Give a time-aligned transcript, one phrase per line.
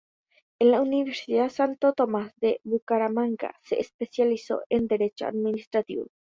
[0.59, 6.07] En la Universidad Santo Tomas de Bucaramanga se especializó en Derecho Administrativo.